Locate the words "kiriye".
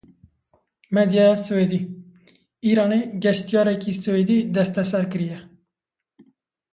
5.11-5.39